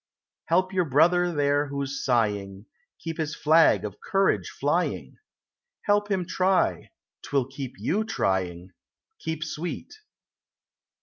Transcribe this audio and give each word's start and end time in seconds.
Help 0.45 0.73
your 0.73 0.85
brother 0.89 1.31
there 1.31 1.67
who's 1.67 2.03
sighing. 2.03 2.65
Keep 3.03 3.19
his 3.19 3.35
flag 3.35 3.85
of 3.85 3.99
courage 3.99 4.49
flying; 4.49 5.17
Help 5.83 6.09
him 6.09 6.25
try 6.25 6.89
'twill 7.21 7.45
keep 7.45 7.75
you 7.77 8.03
trying 8.03 8.71
Keep 9.19 9.43
sweet. 9.43 9.93